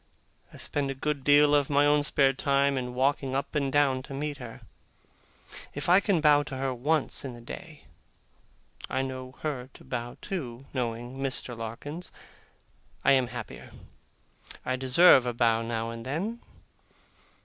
I 0.51 0.57
spend 0.57 0.89
a 0.89 0.95
good 0.95 1.23
deal 1.23 1.53
of 1.53 1.69
my 1.69 1.85
own 1.85 2.01
spare 2.01 2.33
time 2.33 2.75
in 2.75 2.95
walking 2.95 3.35
up 3.35 3.53
and 3.53 3.71
down 3.71 4.01
to 4.01 4.15
meet 4.15 4.37
her. 4.37 4.61
If 5.75 5.89
I 5.89 5.99
can 5.99 6.21
bow 6.21 6.41
to 6.41 6.57
her 6.57 6.73
once 6.73 7.23
in 7.23 7.35
the 7.35 7.39
day 7.39 7.83
(I 8.89 9.03
know 9.03 9.35
her 9.41 9.69
to 9.75 9.83
bow 9.83 10.17
to, 10.23 10.65
knowing 10.73 11.19
Mr. 11.19 11.55
Larkins), 11.55 12.11
I 13.05 13.11
am 13.11 13.27
happier. 13.27 13.73
I 14.65 14.75
deserve 14.75 15.27
a 15.27 15.33
bow 15.35 15.61
now 15.61 15.91
and 15.91 16.03
then. 16.03 16.39